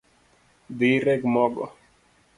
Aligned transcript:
Dhi 0.77 0.89
ireg 0.95 1.21
mogo 1.33 1.65